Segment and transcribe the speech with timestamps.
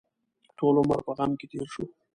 [0.57, 1.83] ټول عمر په غم کې تېر شو.